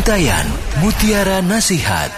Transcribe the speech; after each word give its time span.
Untayan 0.00 0.48
Mutiara 0.80 1.44
Nasihat. 1.44 2.08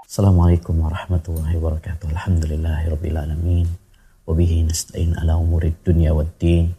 Assalamualaikum 0.00 0.80
warahmatullahi 0.80 1.60
wabarakatuh. 1.60 2.08
Alhamdulillahirrabbilalamin 2.08 3.68
Wabihi 4.24 4.64
nasta'in 4.64 5.12
ala 5.12 5.36
umurid 5.36 5.76
dunya 5.84 6.16
wad 6.16 6.32
din. 6.40 6.72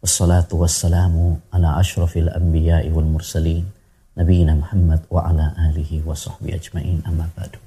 Wassalatu 0.00 0.56
wassalamu 0.56 1.36
ala 1.52 1.76
ashrafil 1.76 2.32
anbiya'i 2.32 2.88
wal 2.88 3.04
mursalin. 3.04 3.68
Nabiina 4.16 4.56
Muhammad 4.56 5.04
wa 5.12 5.28
ala 5.28 5.52
alihi 5.68 6.00
wa 6.00 6.16
sahbihi 6.16 6.56
ajma'in. 6.56 7.04
Amma 7.04 7.28
badu. 7.36 7.60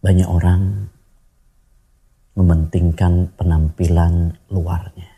Banyak 0.00 0.28
orang 0.32 0.88
mementingkan 2.40 3.36
penampilan 3.36 4.32
luarnya 4.48 5.13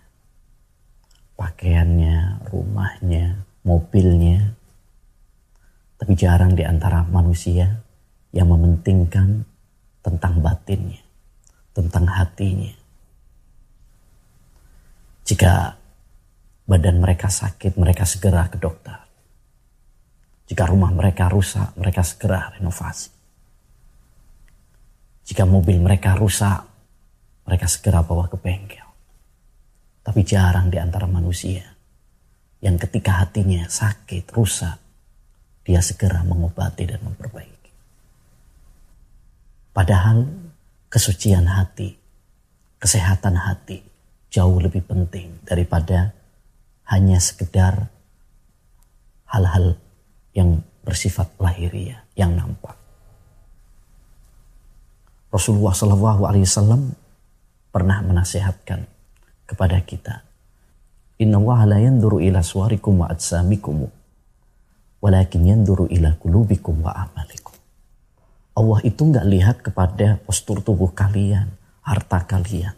pakaiannya, 1.37 2.49
rumahnya, 2.49 3.45
mobilnya. 3.63 4.57
Tapi 5.97 6.13
jarang 6.13 6.53
di 6.53 6.65
antara 6.65 7.05
manusia 7.09 7.81
yang 8.33 8.53
mementingkan 8.53 9.45
tentang 10.05 10.41
batinnya, 10.45 11.01
tentang 11.73 12.05
hatinya. 12.09 12.73
Jika 15.27 15.75
badan 16.69 17.03
mereka 17.03 17.33
sakit, 17.33 17.75
mereka 17.81 18.05
segera 18.05 18.47
ke 18.47 18.61
dokter. 18.61 18.95
Jika 20.47 20.63
rumah 20.71 20.95
mereka 20.95 21.27
rusak, 21.27 21.75
mereka 21.75 22.07
segera 22.07 22.55
renovasi. 22.55 23.11
Jika 25.27 25.43
mobil 25.43 25.83
mereka 25.83 26.15
rusak, 26.15 26.63
mereka 27.43 27.67
segera 27.67 28.07
bawa 28.07 28.31
ke 28.31 28.39
bengkel. 28.39 28.86
Tapi 30.07 30.23
jarang 30.23 30.71
di 30.71 30.79
antara 30.79 31.11
manusia 31.11 31.67
yang 32.63 32.79
ketika 32.79 33.27
hatinya 33.27 33.67
sakit, 33.67 34.31
rusak, 34.31 34.79
dia 35.67 35.83
segera 35.83 36.23
mengobati 36.23 36.87
dan 36.87 37.03
memperbaiki. 37.03 37.73
Padahal 39.75 40.23
kesucian 40.87 41.51
hati, 41.51 41.99
kesehatan 42.79 43.35
hati 43.35 43.83
jauh 44.31 44.63
lebih 44.63 44.87
penting 44.87 45.43
daripada 45.43 46.15
hanya 46.87 47.19
sekedar 47.19 47.91
hal-hal 49.27 49.75
yang 50.39 50.63
bersifat 50.87 51.35
lahiriah 51.43 52.07
yang 52.15 52.39
nampak. 52.39 52.79
Rasulullah 55.35 55.75
Wasallam 55.75 56.95
pernah 57.75 57.99
menasihatkan 58.07 58.96
kepada 59.47 59.79
kita. 59.81 60.27
Inna 61.23 61.41
Allah 61.41 61.61
la 61.65 61.79
yanduru 61.81 62.21
ila 62.21 62.45
suarikum 62.45 63.01
wa 63.01 63.09
atsamikum 63.09 63.89
walakin 65.01 65.43
yanduru 65.49 65.89
ila 65.89 66.13
kulubikum 66.21 66.85
wa 66.85 66.93
amalikum. 66.93 67.57
Allah 68.57 68.79
itu 68.85 69.01
nggak 69.01 69.27
lihat 69.31 69.57
kepada 69.65 70.21
postur 70.27 70.61
tubuh 70.61 70.93
kalian, 70.93 71.57
harta 71.87 72.27
kalian. 72.27 72.75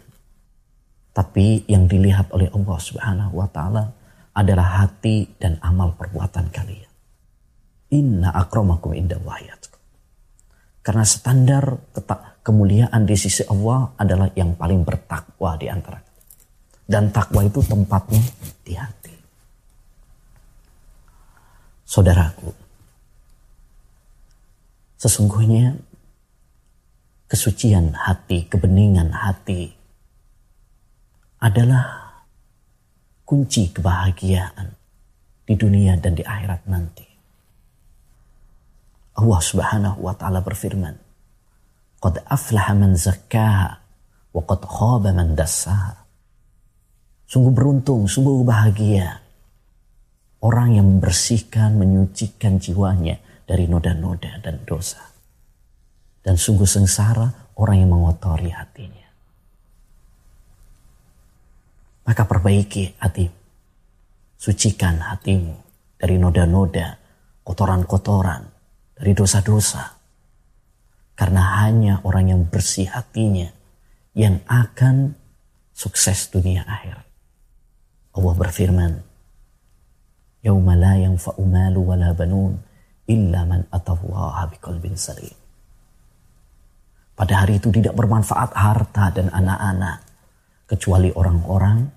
Tapi 1.16 1.66
yang 1.66 1.90
dilihat 1.90 2.30
oleh 2.30 2.46
Allah 2.54 2.78
Subhanahu 2.78 3.42
wa 3.42 3.48
taala 3.50 3.90
adalah 4.36 4.86
hati 4.86 5.34
dan 5.40 5.58
amal 5.58 5.98
perbuatan 5.98 6.46
kalian. 6.54 6.90
Inna 7.90 8.30
akramakum 8.38 8.94
inda 8.94 9.18
wahiyatkum. 9.18 9.80
Karena 10.84 11.02
standar 11.02 11.74
kemuliaan 12.46 13.02
di 13.02 13.16
sisi 13.18 13.42
Allah 13.50 13.98
adalah 13.98 14.30
yang 14.38 14.54
paling 14.54 14.86
bertakwa 14.86 15.58
di 15.58 15.66
antara 15.66 15.98
dan 16.88 17.12
takwa 17.12 17.44
itu 17.44 17.60
tempatnya 17.60 18.24
di 18.64 18.72
hati. 18.72 19.12
Saudaraku, 21.84 22.48
sesungguhnya 24.96 25.76
kesucian 27.28 27.92
hati, 27.92 28.48
kebeningan 28.48 29.12
hati 29.12 29.68
adalah 31.44 32.16
kunci 33.28 33.68
kebahagiaan 33.68 34.72
di 35.44 35.54
dunia 35.54 36.00
dan 36.00 36.16
di 36.16 36.24
akhirat 36.24 36.64
nanti. 36.64 37.04
Allah 39.18 39.40
Subhanahu 39.44 40.08
wa 40.08 40.14
taala 40.16 40.40
berfirman, 40.40 40.96
"Qad 42.00 42.24
aflaha 42.24 42.72
man 42.72 42.96
zakkaha 42.96 43.68
wa 44.32 44.42
qad 44.46 44.60
khaba 44.64 45.10
man 45.12 45.36
dassaha." 45.36 45.97
Sungguh 47.28 47.52
beruntung, 47.52 48.08
sungguh 48.08 48.40
bahagia. 48.40 49.20
Orang 50.40 50.80
yang 50.80 50.88
membersihkan, 50.96 51.76
menyucikan 51.76 52.56
jiwanya 52.56 53.20
dari 53.44 53.68
noda-noda 53.68 54.40
dan 54.40 54.64
dosa. 54.64 55.12
Dan 56.24 56.40
sungguh 56.40 56.64
sengsara 56.64 57.52
orang 57.60 57.84
yang 57.84 57.92
mengotori 57.92 58.48
hatinya. 58.48 59.08
Maka 62.08 62.24
perbaiki 62.24 62.96
hati. 62.96 63.28
Sucikan 64.38 64.96
hatimu 64.96 65.52
dari 66.00 66.16
noda-noda, 66.16 66.96
kotoran-kotoran, 67.44 68.48
dari 68.96 69.12
dosa-dosa. 69.12 69.84
Karena 71.12 71.60
hanya 71.60 72.00
orang 72.08 72.32
yang 72.32 72.42
bersih 72.48 72.88
hatinya 72.88 73.52
yang 74.16 74.40
akan 74.48 75.12
sukses 75.76 76.30
dunia 76.32 76.64
akhirat. 76.64 77.07
Allah 78.18 78.34
berfirman, 78.34 78.92
"Yauma 80.42 80.74
la 80.74 80.98
yanfa'u 80.98 81.42
malu 81.46 81.86
wala 81.86 82.10
banun 82.10 82.58
illa 83.06 83.46
man 83.46 83.62
atallaha 83.70 84.50
biqalbin 84.50 84.98
salim." 84.98 85.34
Pada 87.14 87.46
hari 87.46 87.58
itu 87.62 87.70
tidak 87.70 87.94
bermanfaat 87.98 88.54
harta 88.54 89.10
dan 89.14 89.30
anak-anak 89.30 90.02
kecuali 90.70 91.10
orang-orang 91.14 91.90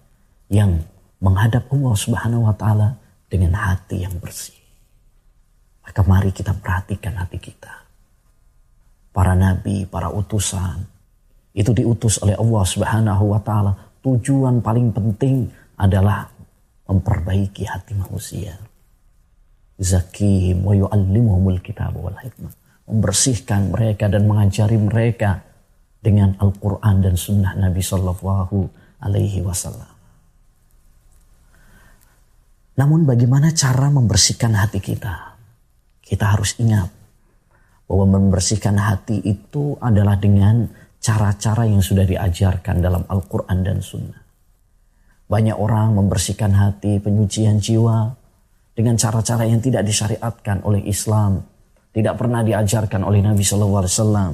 yang 0.49 0.81
menghadap 1.21 1.69
Allah 1.69 1.93
Subhanahu 1.93 2.49
wa 2.49 2.55
taala 2.57 2.97
dengan 3.29 3.53
hati 3.53 4.01
yang 4.01 4.17
bersih. 4.17 4.57
Maka 5.85 6.01
mari 6.01 6.33
kita 6.33 6.57
perhatikan 6.57 7.17
hati 7.21 7.38
kita. 7.38 7.69
Para 9.13 9.38
nabi, 9.38 9.85
para 9.85 10.09
utusan 10.09 10.89
itu 11.53 11.69
diutus 11.75 12.17
oleh 12.25 12.33
Allah 12.33 12.63
Subhanahu 12.65 13.23
wa 13.38 13.39
taala. 13.45 13.71
Tujuan 14.01 14.65
paling 14.65 14.89
penting 14.89 15.45
adalah 15.81 16.30
memperbaiki 16.86 17.66
hati 17.66 17.97
manusia. 17.97 18.53
Zakihim 19.81 20.62
wa 20.62 20.78
yu'allimuhumul 20.78 21.58
kitab 21.66 21.97
wal 21.97 22.14
hikmah. 22.22 22.53
Membersihkan 22.86 23.74
mereka 23.74 24.06
dan 24.06 24.30
mengajari 24.30 24.78
mereka 24.78 25.42
dengan 25.97 26.38
Al-Quran 26.38 27.02
dan 27.02 27.18
Sunnah 27.18 27.58
Nabi 27.58 27.81
Sallallahu 27.81 28.58
Alaihi 29.02 29.42
Wasallam. 29.42 29.90
Namun 32.78 33.09
bagaimana 33.09 33.53
cara 33.58 33.90
membersihkan 33.90 34.53
hati 34.53 34.81
kita? 34.81 35.34
Kita 36.02 36.36
harus 36.36 36.58
ingat 36.62 36.90
bahwa 37.90 38.06
membersihkan 38.19 38.78
hati 38.78 39.22
itu 39.24 39.75
adalah 39.81 40.18
dengan 40.18 40.68
cara-cara 41.02 41.66
yang 41.66 41.81
sudah 41.81 42.06
diajarkan 42.06 42.80
dalam 42.80 43.03
Al-Quran 43.09 43.59
dan 43.66 43.80
Sunnah. 43.81 44.20
Banyak 45.31 45.56
orang 45.56 45.96
membersihkan 45.96 46.52
hati, 46.52 47.00
penyucian 47.00 47.64
jiwa 47.64 48.12
dengan 48.75 49.00
cara-cara 49.00 49.47
yang 49.47 49.64
tidak 49.64 49.88
disyariatkan 49.88 50.59
oleh 50.68 50.84
Islam, 50.84 51.39
tidak 51.95 52.19
pernah 52.19 52.44
diajarkan 52.44 53.07
oleh 53.07 53.24
Nabi 53.24 53.39
Shallallahu 53.39 53.80
Alaihi 53.80 53.95
Wasallam 53.95 54.31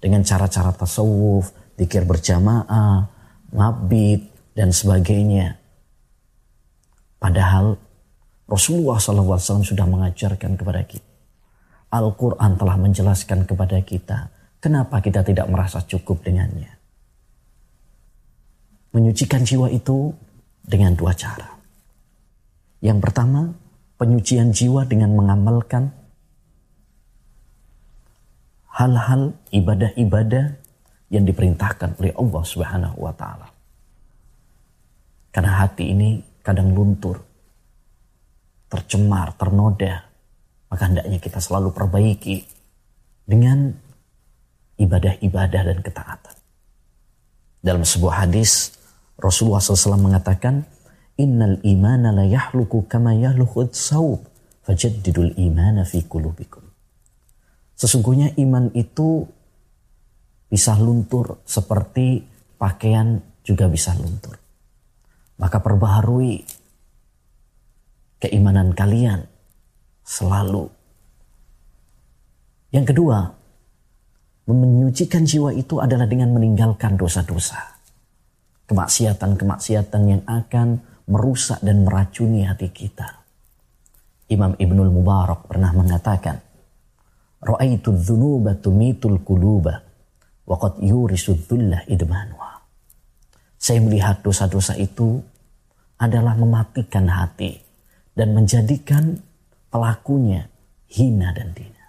dengan 0.00 0.24
cara-cara 0.24 0.72
tasawuf, 0.72 1.52
pikir 1.76 2.08
berjamaah, 2.08 3.04
mabit 3.52 4.24
dan 4.56 4.72
sebagainya. 4.72 5.60
Padahal 7.20 7.76
Rasulullah 8.46 9.00
SAW 9.02 9.66
sudah 9.66 9.84
mengajarkan 9.88 10.54
kepada 10.54 10.84
kita. 10.86 11.10
Al-Quran 11.90 12.60
telah 12.60 12.76
menjelaskan 12.78 13.48
kepada 13.48 13.78
kita. 13.82 14.30
Kenapa 14.60 15.00
kita 15.00 15.24
tidak 15.26 15.48
merasa 15.50 15.82
cukup 15.82 16.22
dengannya? 16.22 16.75
Menyucikan 18.96 19.44
jiwa 19.44 19.68
itu 19.68 20.08
dengan 20.64 20.96
dua 20.96 21.12
cara. 21.12 21.52
Yang 22.80 22.98
pertama, 23.04 23.52
penyucian 24.00 24.56
jiwa 24.56 24.88
dengan 24.88 25.12
mengamalkan 25.12 25.92
hal-hal 28.72 29.36
ibadah-ibadah 29.52 30.44
yang 31.12 31.24
diperintahkan 31.28 31.96
oleh 32.00 32.12
Allah 32.16 32.42
Subhanahu 32.44 32.96
wa 32.96 33.12
taala. 33.12 33.48
Karena 35.32 35.52
hati 35.60 35.92
ini 35.92 36.16
kadang 36.40 36.72
luntur, 36.72 37.20
tercemar, 38.72 39.36
ternoda, 39.36 40.08
maka 40.72 40.82
hendaknya 40.88 41.20
kita 41.20 41.40
selalu 41.40 41.72
perbaiki 41.72 42.36
dengan 43.28 43.72
ibadah-ibadah 44.80 45.62
dan 45.72 45.78
ketaatan. 45.84 46.36
Dalam 47.60 47.82
sebuah 47.82 48.28
hadis 48.28 48.76
Rasulullah 49.16 49.60
SAW 49.64 50.00
mengatakan, 50.00 50.68
Innal 51.16 51.64
imana 51.64 52.12
la 52.12 52.28
yahluku 52.28 52.84
kama 52.84 53.16
yahlukud 53.16 53.72
saub. 53.72 54.20
Fajaddidul 54.66 55.38
imana 55.40 55.86
fi 55.86 56.04
kulubikum. 56.04 56.60
Sesungguhnya 57.76 58.34
iman 58.40 58.74
itu 58.74 59.24
bisa 60.50 60.76
luntur 60.76 61.40
seperti 61.46 62.24
pakaian 62.60 63.20
juga 63.46 63.70
bisa 63.70 63.94
luntur. 63.94 64.36
Maka 65.38 65.60
perbaharui 65.62 66.42
keimanan 68.18 68.72
kalian 68.72 69.22
selalu. 70.02 70.66
Yang 72.74 72.86
kedua, 72.92 73.18
menyucikan 74.50 75.22
jiwa 75.22 75.54
itu 75.54 75.78
adalah 75.78 76.10
dengan 76.10 76.34
meninggalkan 76.34 76.98
dosa-dosa. 76.98 77.75
Kemaksiatan-kemaksiatan 78.66 80.02
yang 80.10 80.22
akan 80.26 80.82
merusak 81.06 81.62
dan 81.62 81.86
meracuni 81.86 82.42
hati 82.42 82.74
kita. 82.74 83.22
Imam 84.26 84.58
Ibnul 84.58 84.90
Mubarak 84.90 85.46
pernah 85.46 85.70
mengatakan, 85.70 86.42
Ra'aitu 87.38 87.94
dhunuba 87.94 88.58
tumitul 88.58 89.22
kuluba, 89.22 89.86
wa 90.46 90.56
yurisu 90.82 91.46
dhullah 91.46 91.86
idmanuha. 91.86 92.58
Saya 93.54 93.78
melihat 93.82 94.26
dosa-dosa 94.26 94.74
itu 94.74 95.22
adalah 96.02 96.34
mematikan 96.34 97.06
hati 97.06 97.62
dan 98.18 98.34
menjadikan 98.34 99.22
pelakunya 99.70 100.50
hina 100.90 101.30
dan 101.30 101.54
dina. 101.54 101.86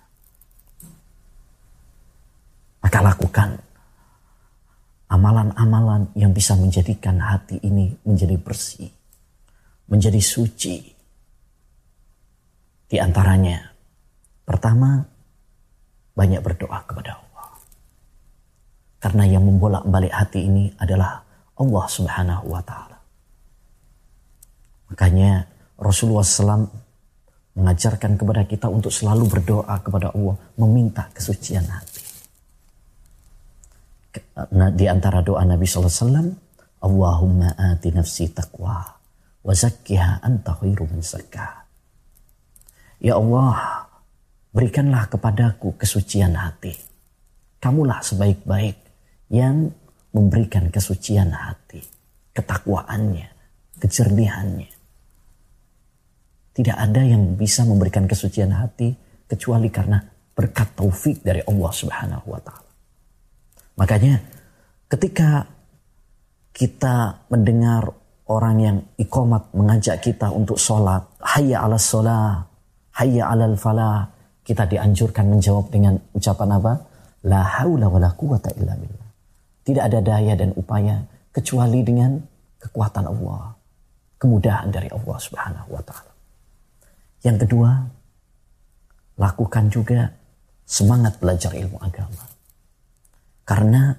Maka 2.86 3.00
lakukan 3.04 3.50
amalan-amalan 5.08 6.12
yang 6.16 6.36
bisa 6.36 6.56
menjadikan 6.60 7.20
hati 7.20 7.60
ini 7.64 7.96
menjadi 8.04 8.36
bersih 8.36 8.92
menjadi 9.88 10.22
suci. 10.22 10.76
Di 12.88 12.98
antaranya, 13.00 13.60
pertama, 14.48 15.04
banyak 16.16 16.40
berdoa 16.40 16.80
kepada 16.88 17.20
Allah. 17.20 17.50
Karena 19.00 19.24
yang 19.28 19.44
membolak-balik 19.44 20.12
hati 20.12 20.48
ini 20.48 20.72
adalah 20.80 21.20
Allah 21.60 21.86
Subhanahu 21.88 22.46
wa 22.48 22.62
Ta'ala. 22.64 22.98
Makanya 24.88 25.44
Rasulullah 25.76 26.24
SAW 26.24 26.64
mengajarkan 27.60 28.16
kepada 28.16 28.48
kita 28.48 28.72
untuk 28.72 28.94
selalu 28.94 29.28
berdoa 29.28 29.76
kepada 29.84 30.16
Allah, 30.16 30.36
meminta 30.56 31.12
kesucian 31.12 31.68
hati. 31.68 32.07
Nah, 34.54 34.70
di 34.74 34.86
antara 34.86 35.24
doa 35.24 35.44
Nabi 35.44 35.66
SAW, 35.66 36.30
Allahumma 36.78 37.58
ati 37.58 37.90
nafsi 37.90 38.30
taqwa 38.30 38.98
Wazakkiha 39.48 40.20
anta 40.28 40.60
khairu 40.60 40.92
min 40.92 41.00
Ya 43.00 43.16
Allah, 43.16 43.88
berikanlah 44.52 45.08
kepadaku 45.08 45.80
kesucian 45.80 46.36
hati. 46.36 46.76
Kamulah 47.64 48.04
sebaik-baik 48.04 48.76
yang 49.32 49.72
memberikan 50.12 50.68
kesucian 50.68 51.32
hati, 51.32 51.80
ketakwaannya, 52.36 53.32
kejernihannya. 53.80 54.70
Tidak 56.52 56.76
ada 56.76 57.02
yang 57.08 57.40
bisa 57.40 57.64
memberikan 57.64 58.04
kesucian 58.04 58.52
hati 58.52 58.92
kecuali 59.32 59.72
karena 59.72 60.04
berkat 60.36 60.76
taufik 60.76 61.24
dari 61.24 61.40
Allah 61.48 61.72
Subhanahu 61.72 62.28
wa 62.36 62.42
taala. 62.44 62.67
Makanya 63.78 64.20
ketika 64.90 65.46
kita 66.58 67.22
mendengar 67.30 67.94
orang 68.28 68.56
yang 68.60 68.78
ikomat 69.00 69.50
mengajak 69.56 70.04
kita 70.04 70.30
untuk 70.32 70.60
sholat. 70.60 71.04
Hayya 71.24 71.64
ala 71.64 71.80
sholat. 71.80 72.44
Hayya 73.00 73.30
ala 73.32 73.48
falah. 73.56 74.10
Kita 74.44 74.64
dianjurkan 74.64 75.28
menjawab 75.28 75.68
dengan 75.72 76.00
ucapan 76.16 76.56
apa? 76.56 76.74
La 77.28 77.44
haula 77.44 77.92
wa 77.92 78.00
la 78.00 78.12
quwata 78.16 78.52
illa 78.56 78.76
billah. 78.80 79.10
Tidak 79.64 79.84
ada 79.84 80.00
daya 80.00 80.34
dan 80.40 80.56
upaya 80.56 81.04
kecuali 81.36 81.84
dengan 81.84 82.16
kekuatan 82.58 83.06
Allah. 83.06 83.52
Kemudahan 84.18 84.72
dari 84.72 84.88
Allah 84.90 85.18
subhanahu 85.20 85.70
wa 85.70 85.84
ta'ala. 85.84 86.14
Yang 87.22 87.38
kedua, 87.46 87.70
lakukan 89.20 89.68
juga 89.70 90.10
semangat 90.64 91.20
belajar 91.20 91.52
ilmu 91.54 91.78
agama. 91.84 92.24
Karena 93.48 93.96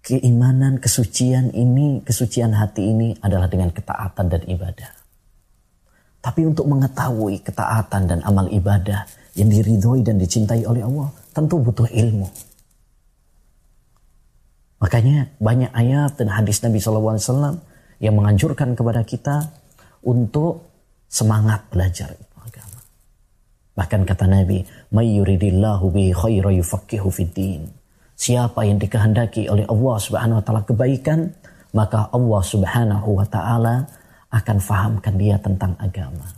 keimanan, 0.00 0.80
kesucian 0.80 1.52
ini, 1.52 2.00
kesucian 2.00 2.56
hati 2.56 2.88
ini 2.88 3.12
adalah 3.20 3.46
dengan 3.46 3.68
ketaatan 3.68 4.26
dan 4.32 4.42
ibadah. 4.48 4.90
Tapi 6.22 6.48
untuk 6.48 6.64
mengetahui 6.64 7.44
ketaatan 7.44 8.02
dan 8.08 8.18
amal 8.24 8.48
ibadah 8.48 9.04
yang 9.36 9.52
diridhoi 9.52 10.00
dan 10.00 10.16
dicintai 10.16 10.64
oleh 10.64 10.80
Allah, 10.80 11.12
tentu 11.36 11.60
butuh 11.60 11.86
ilmu. 11.92 12.28
Makanya 14.80 15.30
banyak 15.38 15.70
ayat 15.70 16.18
dan 16.18 16.32
hadis 16.32 16.58
Nabi 16.64 16.82
SAW 16.82 17.60
yang 18.02 18.18
menganjurkan 18.18 18.74
kepada 18.74 19.06
kita 19.06 19.50
untuk 20.02 20.72
semangat 21.06 21.68
belajar. 21.70 22.18
Bahkan 23.72 24.04
kata 24.04 24.28
Nabi, 24.28 24.60
"Mayyuridillahu 24.92 25.84
bi 25.88 26.12
khaira 26.12 26.52
yufaqihu 26.52 27.08
fid 27.08 27.32
din." 27.32 27.62
Siapa 28.12 28.68
yang 28.68 28.76
dikehendaki 28.78 29.48
oleh 29.48 29.64
Allah 29.66 29.96
Subhanahu 29.96 30.38
wa 30.38 30.44
taala 30.44 30.62
kebaikan, 30.68 31.32
maka 31.72 32.12
Allah 32.12 32.42
Subhanahu 32.44 33.08
wa 33.16 33.26
taala 33.26 33.88
akan 34.32 34.56
fahamkan 34.60 35.14
dia 35.16 35.40
tentang 35.40 35.72
agama. 35.80 36.28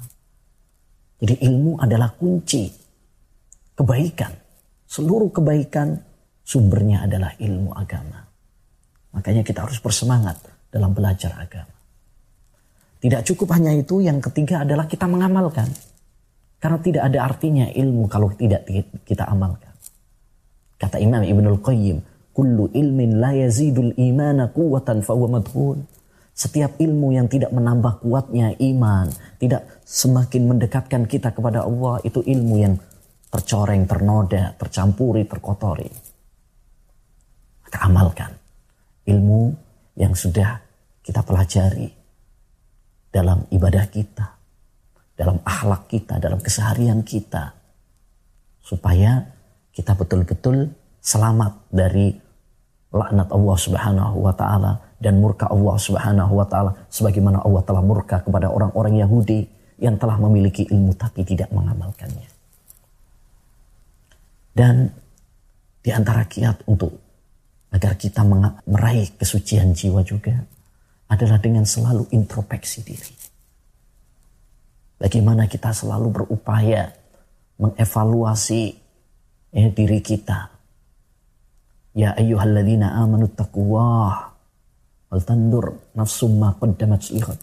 Jadi 1.19 1.35
ilmu 1.47 1.79
adalah 1.79 2.11
kunci 2.15 2.71
kebaikan. 3.75 4.31
Seluruh 4.87 5.31
kebaikan 5.35 5.99
sumbernya 6.47 7.07
adalah 7.07 7.35
ilmu 7.39 7.75
agama. 7.75 8.23
Makanya 9.15 9.43
kita 9.47 9.67
harus 9.67 9.79
bersemangat 9.79 10.39
dalam 10.71 10.91
belajar 10.91 11.35
agama. 11.39 11.71
Tidak 12.99 13.21
cukup 13.21 13.55
hanya 13.55 13.75
itu, 13.75 14.01
yang 14.01 14.19
ketiga 14.19 14.65
adalah 14.65 14.89
kita 14.89 15.05
mengamalkan. 15.05 15.69
Karena 16.65 16.81
tidak 16.81 17.13
ada 17.13 17.29
artinya 17.29 17.69
ilmu 17.69 18.09
kalau 18.09 18.33
tidak 18.33 18.65
kita 19.05 19.29
amalkan. 19.29 19.69
Kata 20.81 20.97
Imam 20.97 21.21
Ibnul 21.21 21.61
Qayyim, 21.61 22.01
kullu 22.33 22.73
ilmin 22.73 23.21
la 23.21 23.37
yazidul 23.37 23.93
imana 24.01 24.49
quwwatan 24.49 25.05
fahuwa 25.05 25.37
madhun. 25.37 25.85
Setiap 26.33 26.81
ilmu 26.81 27.13
yang 27.13 27.29
tidak 27.29 27.53
menambah 27.53 28.01
kuatnya 28.01 28.57
iman, 28.57 29.13
tidak 29.37 29.85
semakin 29.85 30.49
mendekatkan 30.49 31.05
kita 31.05 31.37
kepada 31.37 31.69
Allah, 31.69 32.01
itu 32.01 32.25
ilmu 32.25 32.57
yang 32.57 32.81
tercoreng, 33.29 33.85
ternoda, 33.85 34.57
tercampuri, 34.57 35.29
terkotori. 35.29 35.87
Maka 37.61 37.79
amalkan 37.85 38.33
ilmu 39.05 39.53
yang 40.01 40.17
sudah 40.17 40.59
kita 41.05 41.21
pelajari 41.23 41.93
dalam 43.13 43.47
ibadah 43.53 43.85
kita, 43.93 44.34
dalam 45.15 45.39
akhlak 45.47 45.87
kita, 45.91 46.19
dalam 46.19 46.43
keseharian 46.43 47.03
kita. 47.07 47.55
Supaya 48.65 49.23
kita 49.75 49.95
betul-betul 49.95 50.73
selamat 51.05 51.69
dari 51.69 52.15
laknat 52.95 53.29
Allah 53.35 53.57
Subhanahu 53.59 54.17
wa 54.23 54.33
taala 54.33 54.73
dan 55.03 55.19
murka 55.19 55.51
Allah 55.51 55.77
Subhanahu 55.77 56.33
wa 56.33 56.47
taala 56.47 56.73
sebagaimana 56.89 57.43
Allah 57.43 57.63
telah 57.67 57.83
murka 57.83 58.23
kepada 58.23 58.49
orang-orang 58.49 59.03
Yahudi 59.03 59.45
yang 59.83 59.99
telah 59.99 60.17
memiliki 60.17 60.65
ilmu 60.71 60.95
tapi 60.95 61.27
tidak 61.27 61.51
mengamalkannya. 61.51 62.31
Dan 64.55 64.87
di 65.83 65.91
antara 65.91 66.25
kiat 66.25 66.63
untuk 66.71 66.95
agar 67.75 67.99
kita 67.99 68.23
meraih 68.71 69.11
kesucian 69.19 69.75
jiwa 69.75 70.07
juga 70.07 70.47
adalah 71.11 71.43
dengan 71.43 71.67
selalu 71.67 72.07
introspeksi 72.15 72.87
diri. 72.87 73.24
Bagaimana 74.99 75.51
kita 75.51 75.75
selalu 75.75 76.23
berupaya 76.23 76.95
mengevaluasi 77.59 78.75
ya, 79.55 79.69
diri 79.71 80.01
kita. 80.03 80.51
Ya 81.95 82.11
ayyuhalladzina 82.19 82.99
amanu 82.99 83.31
taqwah 83.31 84.35
wal 85.11 85.23
tandur 85.23 85.79
nafsum 85.95 86.43
ma 86.43 86.55
qaddamat 86.59 87.03
lihat. 87.15 87.39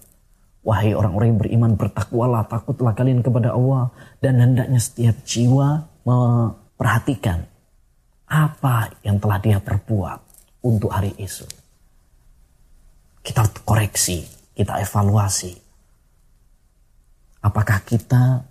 Wahai 0.62 0.94
orang-orang 0.94 1.34
yang 1.34 1.42
beriman 1.42 1.72
bertakwalah, 1.74 2.46
takutlah 2.46 2.94
kalian 2.94 3.26
kepada 3.26 3.58
Allah 3.58 3.90
dan 4.22 4.38
hendaknya 4.38 4.78
setiap 4.78 5.18
jiwa 5.26 5.90
memperhatikan 6.06 7.50
apa 8.30 8.94
yang 9.02 9.18
telah 9.18 9.42
dia 9.42 9.58
perbuat 9.58 10.20
untuk 10.62 10.94
hari 10.94 11.18
esok. 11.18 11.50
Kita 13.26 13.42
koreksi, 13.66 14.22
kita 14.54 14.86
evaluasi. 14.86 15.71
Apakah 17.42 17.82
kita 17.84 18.46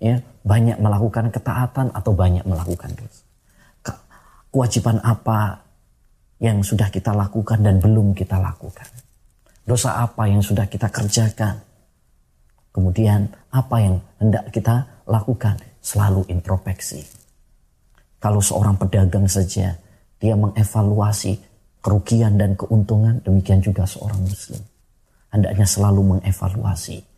ya 0.00 0.20
banyak 0.46 0.78
melakukan 0.78 1.32
ketaatan 1.32 1.90
atau 1.90 2.12
banyak 2.12 2.44
melakukan 2.44 2.92
dosa. 2.94 3.24
Kewajiban 4.52 5.02
apa 5.04 5.60
yang 6.40 6.64
sudah 6.64 6.88
kita 6.88 7.12
lakukan 7.12 7.60
dan 7.60 7.76
belum 7.82 8.16
kita 8.16 8.40
lakukan. 8.40 8.88
Dosa 9.66 10.00
apa 10.00 10.30
yang 10.30 10.40
sudah 10.40 10.64
kita 10.70 10.88
kerjakan? 10.88 11.60
Kemudian 12.72 13.26
apa 13.52 13.76
yang 13.82 14.00
hendak 14.22 14.48
kita 14.52 14.86
lakukan? 15.08 15.58
Selalu 15.82 16.24
introspeksi. 16.32 17.04
Kalau 18.22 18.40
seorang 18.40 18.80
pedagang 18.80 19.28
saja 19.28 19.76
dia 20.16 20.34
mengevaluasi 20.34 21.36
kerugian 21.84 22.40
dan 22.40 22.56
keuntungan, 22.56 23.20
demikian 23.22 23.62
juga 23.62 23.86
seorang 23.86 24.18
muslim. 24.24 24.62
Hendaknya 25.30 25.66
selalu 25.68 26.16
mengevaluasi 26.16 27.15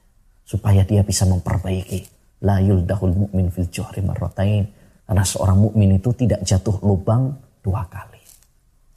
supaya 0.49 0.81
dia 0.88 1.05
bisa 1.05 1.28
memperbaiki. 1.28 2.09
La 2.49 2.57
yuldahul 2.64 3.28
mu'min 3.28 3.52
fil 3.52 3.69
juhri 3.69 4.00
marratain. 4.00 4.64
Karena 5.05 5.25
seorang 5.25 5.61
mukmin 5.61 6.00
itu 6.00 6.12
tidak 6.17 6.40
jatuh 6.45 6.81
lubang 6.81 7.33
dua 7.61 7.85
kali. 7.88 8.21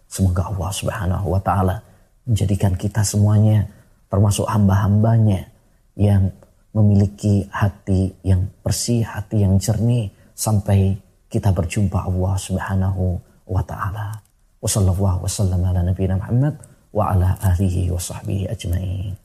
Semoga 0.07 0.51
Allah 0.51 0.71
Subhanahu 0.71 1.27
wa 1.35 1.39
taala 1.39 1.79
menjadikan 2.27 2.75
kita 2.75 2.99
semuanya 2.99 3.63
termasuk 4.11 4.43
hamba-hambanya 4.43 5.47
yang 5.95 6.31
memiliki 6.75 7.47
hati 7.47 8.11
yang 8.27 8.47
bersih, 8.59 9.07
hati 9.07 9.43
yang 9.43 9.55
jernih 9.55 10.11
sampai 10.35 10.99
kita 11.31 11.55
berjumpa 11.55 12.11
Allah 12.11 12.35
Subhanahu 12.35 13.15
wa 13.47 13.63
taala. 13.63 14.19
Wa 14.59 14.67
sallallahu 14.67 15.23
wasallam 15.23 15.63
ala 15.63 15.79
nabiyina 15.79 16.19
Muhammad 16.19 16.59
wa 16.91 17.07
ala 17.15 17.39
alihi 17.39 17.87
wa 17.87 17.99
sahbihi 17.99 18.51
ajmain. 18.51 19.15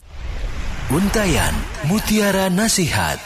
Untayan 0.87 1.51
Mutiara 1.91 2.47
Nasihat. 2.47 3.19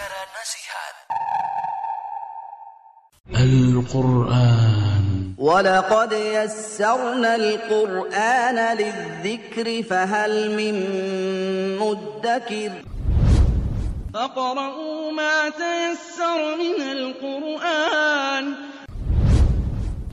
Al-Quran 3.38 5.38
ولقد 5.38 6.12
يسرنا 6.12 7.36
القرآن 7.36 8.78
للذكر 8.78 9.84
فهل 9.90 10.58
من 10.58 10.76
مدكر؟ 11.78 12.72
فقرأوا 14.14 15.12
ما 15.12 15.50
تيسر 15.50 16.58
من 16.58 16.82
القرآن. 16.82 18.54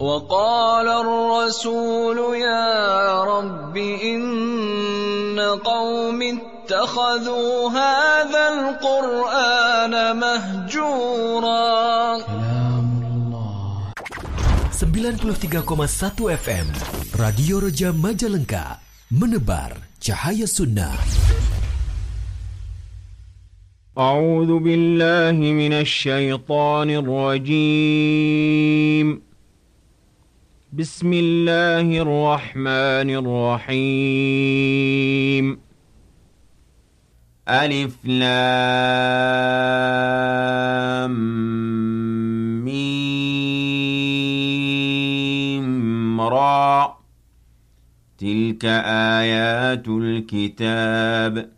وقال 0.00 0.88
الرسول 0.88 2.36
يا 2.36 3.24
رب 3.24 3.76
إن 3.76 5.40
قوم 5.64 6.40
اتخذوا 6.68 7.70
هذا 7.70 8.44
القرآن 8.52 9.94
مهجورا. 10.20 12.20
93,1 14.76 16.28
FM 16.44 16.68
Radio 17.16 17.56
Roja 17.64 17.88
Majalengka 18.04 18.64
menebar 19.10 19.72
cahaya 20.04 20.46
sunnah. 20.46 20.92
أعوذ 23.98 24.58
بالله 24.58 25.32
من 25.32 25.72
الشيطان 25.72 26.90
الرجيم 27.02 29.22
بسم 30.72 31.12
الله 31.12 32.02
الرحمن 32.02 33.10
الرحيم 33.24 35.58
ألف 37.50 37.96
لام 38.04 38.30
را. 46.20 46.98
تلك 48.18 48.64
آيات 48.84 49.88
الكتاب. 49.88 51.50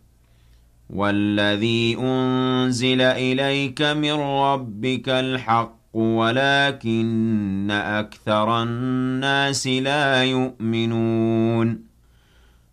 والذي 0.89 1.97
أنزل 1.99 3.01
إليك 3.01 3.81
من 3.81 4.13
ربك 4.13 5.09
الحق 5.09 5.81
ولكن 5.93 7.71
أكثر 7.71 8.63
الناس 8.63 9.67
لا 9.67 10.23
يؤمنون. 10.23 11.90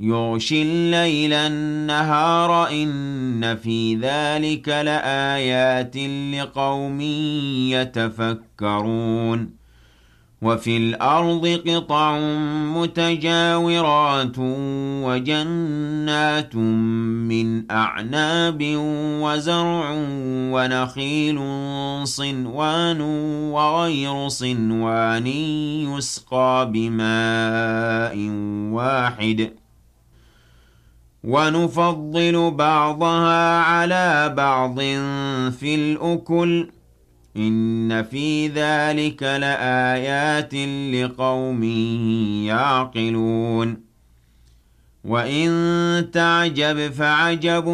يغشي 0.00 0.62
الليل 0.62 1.32
النهار 1.32 2.70
إن 2.70 3.56
في 3.56 3.94
ذلك 3.94 4.68
لآيات 4.68 5.96
لقوم 6.34 7.00
يتفكرون 7.70 9.58
وفي 10.42 10.76
الأرض 10.76 11.46
قطع 11.66 12.18
متجاورات 12.76 14.36
وجنات 15.04 16.56
من 16.56 17.70
أعناب 17.70 18.58
وزرع 19.22 19.94
ونخيل 20.52 21.40
صنوان 22.04 23.00
وغير 23.50 24.28
صنوان 24.28 25.26
يسقى 25.26 26.70
بماء 26.72 28.16
واحد 28.72 29.50
ونفضل 31.24 32.50
بعضها 32.50 33.58
على 33.58 34.34
بعض 34.36 34.78
في 35.50 35.74
الأكل. 35.74 36.70
إن 37.36 38.02
في 38.02 38.48
ذلك 38.48 39.22
لآيات 39.22 40.54
لقوم 40.94 41.62
يعقلون. 42.44 43.88
وإن 45.04 46.10
تعجب 46.12 46.92
فعجب 46.92 47.64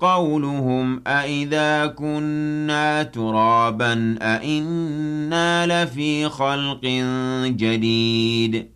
قولهم 0.00 1.02
أإذا 1.06 1.86
كنا 1.86 3.02
ترابا 3.02 4.18
أإنا 4.22 5.84
لفي 5.84 6.28
خلق 6.28 6.84
جديد. 7.46 8.75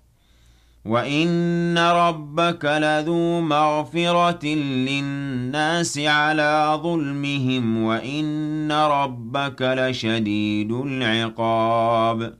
وإن 0.85 1.77
ربك 1.77 2.65
لذو 2.65 3.41
مغفرة 3.41 4.45
للناس 4.45 5.97
على 5.97 6.79
ظلمهم 6.83 7.83
وإن 7.83 8.71
ربك 8.71 9.61
لشديد 9.61 10.71
العقاب 10.71 12.33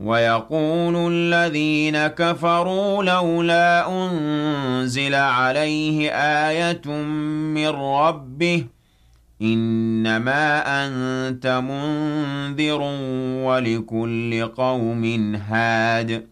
ويقول 0.00 1.12
الذين 1.12 2.06
كفروا 2.06 3.04
لولا 3.04 3.88
أنزل 3.88 5.14
عليه 5.14 6.10
آية 6.48 6.88
من 7.54 7.68
ربه 7.68 8.64
إنما 9.42 10.62
أنت 10.86 11.46
منذر 11.46 12.80
ولكل 13.46 14.46
قوم 14.46 15.34
هاد 15.34 16.31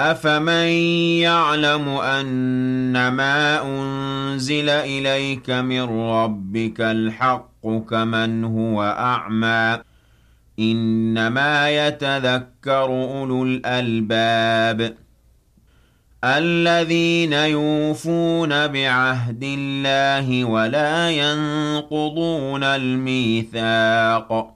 أفمن 0.00 0.68
يعلم 1.24 1.88
أنما 1.88 3.62
أنزل 3.62 4.68
إليك 4.68 5.50
من 5.50 5.82
ربك 6.10 6.80
الحق 6.80 7.66
كمن 7.90 8.44
هو 8.44 8.82
أعمى 8.82 9.78
إنما 10.58 11.70
يتذكر 11.86 12.84
أولو 12.84 13.44
الألباب 13.44 14.94
الذين 16.24 17.32
يوفون 17.32 18.66
بعهد 18.66 19.44
الله 19.44 20.44
ولا 20.44 21.10
ينقضون 21.10 22.64
الميثاق 22.64 24.55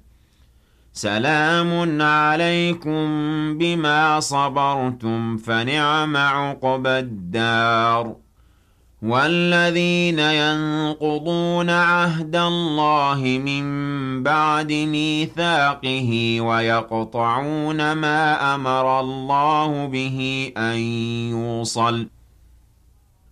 سلام 0.93 2.01
عليكم 2.01 3.07
بما 3.57 4.19
صبرتم 4.19 5.37
فنعم 5.37 6.17
عقبى 6.17 6.99
الدار. 6.99 8.15
والذين 9.01 10.19
ينقضون 10.19 11.69
عهد 11.69 12.35
الله 12.35 13.41
من 13.45 13.63
بعد 14.23 14.71
ميثاقه 14.71 16.41
ويقطعون 16.41 17.91
ما 17.91 18.55
أمر 18.55 18.99
الله 18.99 19.85
به 19.85 20.51
أن 20.57 20.77
يوصل. 21.31 22.07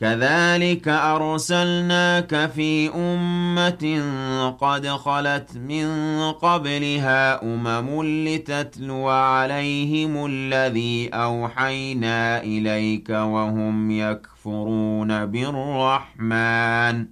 كذلك 0.00 0.88
أرسلناك 0.88 2.50
في 2.54 2.90
أمة 2.94 4.02
قد 4.60 4.88
خلت 4.88 5.56
من 5.56 5.88
قبلها 6.32 7.42
أمم 7.42 8.02
لتتلو 8.28 9.08
عليهم 9.08 10.26
الذي 10.26 11.08
أوحينا 11.08 12.42
إليك 12.42 13.10
وهم 13.10 13.90
يكفرون 13.90 15.26
بالرحمن. 15.26 17.06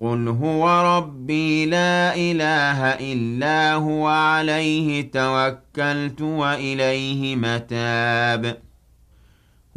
قل 0.00 0.28
هو 0.28 0.96
ربي 0.96 1.66
لا 1.66 2.14
إله 2.14 2.84
إلا 2.84 3.74
هو 3.74 4.06
عليه 4.06 5.10
توكلت 5.10 6.20
وإليه 6.20 7.36
متاب. 7.36 8.67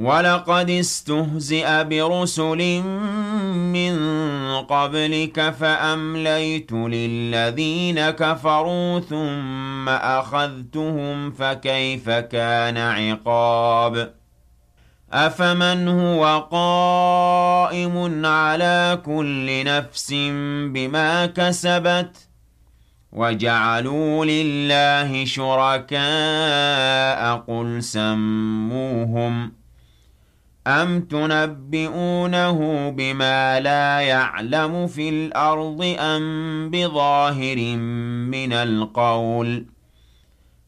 ولقد 0.00 0.70
استهزئ 0.70 1.84
برسل 1.84 2.82
من 3.52 3.96
قبلك 4.56 5.50
فأمليت 5.50 6.72
للذين 6.72 8.10
كفروا 8.10 9.00
ثم 9.00 9.88
أخذتهم 9.88 11.30
فكيف 11.30 12.10
كان 12.10 12.76
عقاب 12.76 14.14
أفمن 15.12 15.88
هو 15.88 16.48
قائم 16.50 18.26
على 18.26 19.00
كل 19.06 19.64
نفس 19.64 20.12
بما 20.72 21.26
كسبت 21.26 22.16
وجعلوا 23.12 24.24
لله 24.24 25.24
شركاء 25.24 26.00
قل 27.36 27.82
سموهم 27.82 29.59
أَمْ 30.66 31.00
تُنَبِّئُونَهُ 31.00 32.90
بِمَا 32.90 33.60
لَا 33.60 34.00
يَعْلَمُ 34.00 34.86
فِي 34.86 35.08
الْأَرْضِ 35.08 35.94
أَمْ 35.98 36.70
بِظَاهِرٍ 36.70 37.76
مِنَ 38.30 38.52
الْقَوْلِ 38.52 39.66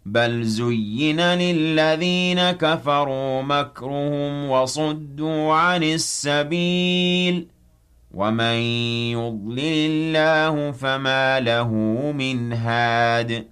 بَلْ 0.06 0.42
زُيِّنَ 0.44 1.20
لِلَّذِينَ 1.20 2.50
كَفَرُوا 2.50 3.42
مَكْرُهُمْ 3.42 4.50
وَصُدُّوا 4.50 5.54
عَنِ 5.54 5.82
السَّبِيلِ 5.82 7.46
وَمَن 8.14 8.56
يُضْلِلِ 9.12 9.60
اللَّهُ 9.60 10.70
فَمَا 10.72 11.40
لَهُ 11.40 11.68
مِنْ 12.16 12.52
هَادٍ 12.52 13.51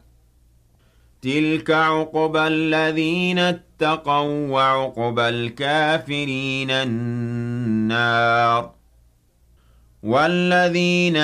تِلْكَ 1.21 1.71
عُقْبَى 1.71 2.47
الَّذِينَ 2.47 3.39
اتَّقَوا 3.39 4.47
ۖ 4.47 4.51
وَّعُقْبَى 4.51 5.29
الْكَافِرِينَ 5.29 6.71
النَّارُ 6.71 8.71
وَالَّذِينَ 10.03 11.17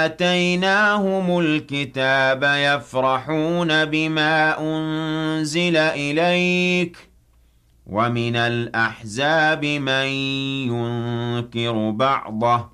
آتَيْنَاهُمُ 0.00 1.38
الْكِتَابَ 1.40 2.42
يَفْرَحُونَ 2.42 3.84
بِمَا 3.84 4.58
أُنزِلَ 4.60 5.76
إِلَيْكَ 5.76 6.96
ۖ 6.96 6.98
وَمِنَ 7.86 8.36
الْأَحْزَابِ 8.36 9.64
مَن 9.64 10.06
يُنكِرُ 10.74 11.90
بَعْضَهُ 11.90 12.73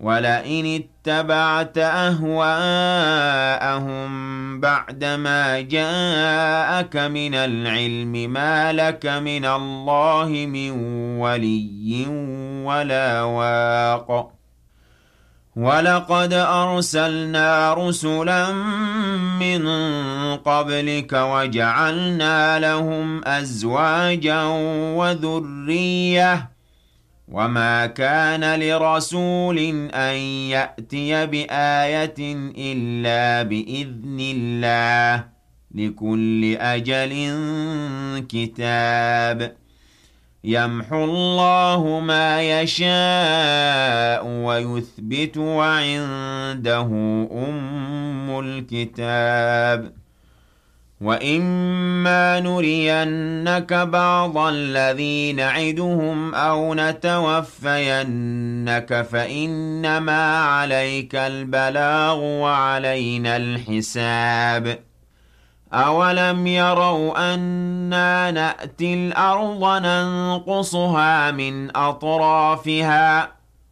وَلَئِنِ 0.00 0.82
اتَّبَعْتَ 0.82 1.78
أَهْوَاءَهُم 1.78 2.50
بَعْدَمَا 4.60 5.60
جَاءَكَ 5.60 6.96
مِنَ 6.96 7.34
الْعِلْمِ 7.34 8.12
مَا 8.12 8.72
لَكَ 8.72 9.06
مِنَ 9.06 9.44
اللَّهِ 9.44 10.28
مِن 10.28 10.70
وَلِيٍّ 11.18 12.06
وَلَا 12.64 13.22
وَاقٍ. 13.22 14.32
وَلَقَدْ 15.56 16.32
أَرْسَلْنَا 16.32 17.74
رُسُلًا 17.74 18.52
مِّن 19.42 19.66
قَبْلِكَ 20.36 21.12
وَجَعَلْنَا 21.12 22.58
لَهُمْ 22.58 23.24
أَزْوَاجًا 23.24 24.42
وَذُرِّيَّةً 24.94 26.57
وَمَا 27.32 27.86
كَانَ 27.86 28.60
لِرَسُولٍ 28.60 29.58
أَن 29.94 30.16
يَأْتِيَ 30.50 31.26
بِآيَةٍ 31.26 32.18
إِلَّا 32.58 33.42
بِإِذْنِ 33.42 34.18
اللَّهِ 34.20 35.16
ۗ 35.22 35.24
لِكُلِّ 35.74 36.56
أَجَلٍ 36.60 37.12
كِتَابٌ 38.28 39.56
يَمْحُو 40.44 41.04
اللَّهُ 41.04 42.00
مَا 42.00 42.60
يَشَاءُ 42.60 44.26
وَيُثْبِتُ 44.26 45.34
ۖ 45.38 45.40
وَعِندَهُ 45.40 46.88
أُمُّ 47.48 48.40
الْكِتَابِ 48.40 49.92
وَإِمَّا 51.00 52.40
نُرِيَنَّكَ 52.40 53.72
بَعْضَ 53.72 54.38
الَّذِي 54.38 55.32
نَعِدُهُمْ 55.32 56.34
أَوْ 56.34 56.74
نَتَوَفَّيَنَّكَ 56.74 57.82
فَإِنَّمَا 59.02 60.38
عَلَيْكَ 60.38 61.14
الْبَلَاغُ 61.14 62.18
وَعَلَيْنَا 62.18 63.36
الْحِسَابُ 63.36 64.78
أَوَلَمْ 65.72 66.46
يَرَوْا 66.46 67.34
أَنَّا 67.34 68.30
نَأْتِي 68.30 68.94
الْأَرْضَ 68.94 69.82
نَنقُصُهَا 69.82 71.30
مِنْ 71.30 71.76
أَطْرَافِهَا 71.76 73.37